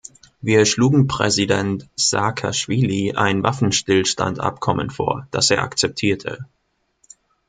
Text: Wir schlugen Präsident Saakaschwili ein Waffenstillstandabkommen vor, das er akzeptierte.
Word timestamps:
Wir 0.41 0.65
schlugen 0.65 1.05
Präsident 1.05 1.87
Saakaschwili 1.95 3.13
ein 3.13 3.43
Waffenstillstandabkommen 3.43 4.89
vor, 4.89 5.27
das 5.29 5.51
er 5.51 5.61
akzeptierte. 5.61 6.47